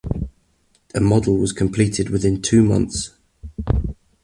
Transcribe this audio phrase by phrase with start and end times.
[0.95, 3.11] A model was completed within two months.